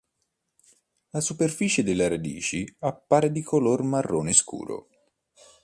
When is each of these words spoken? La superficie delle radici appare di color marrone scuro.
La 1.11 1.21
superficie 1.21 1.83
delle 1.83 2.07
radici 2.07 2.67
appare 2.79 3.31
di 3.31 3.43
color 3.43 3.83
marrone 3.83 4.33
scuro. 4.33 4.87